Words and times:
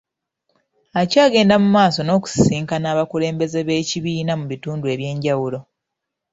Akyagenda 1.01 1.55
mu 1.63 1.69
maaso 1.75 1.99
n'okusisinkana 2.03 2.85
abakulembeze 2.93 3.59
b'ekibiina 3.67 4.33
mu 4.39 4.45
bitundu 4.51 4.85
ebyenjawulo. 4.93 5.59